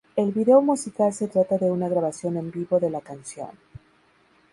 El 0.15 0.31
vídeo 0.31 0.63
musical 0.63 1.13
se 1.13 1.27
trata 1.27 1.59
de 1.59 1.69
una 1.69 1.87
grabación 1.87 2.35
en 2.35 2.49
vivo 2.49 2.79
de 2.79 2.89
la 2.89 3.01
canción. 3.01 3.51